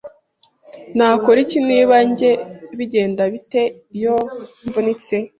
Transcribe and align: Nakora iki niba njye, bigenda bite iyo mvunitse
Nakora 0.95 1.37
iki 1.45 1.59
niba 1.69 1.95
njye, 2.09 2.31
bigenda 2.77 3.23
bite 3.33 3.61
iyo 3.97 4.15
mvunitse 4.65 5.15